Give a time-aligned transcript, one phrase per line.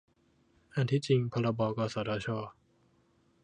[0.73, 2.27] อันที่จริง พรบ กสทช